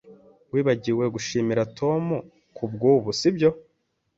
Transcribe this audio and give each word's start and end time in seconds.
Wibagiwe 0.51 1.05
gushimira 1.15 1.69
Tom 1.79 2.03
kubwubu, 2.55 3.09
sibyo? 3.19 3.49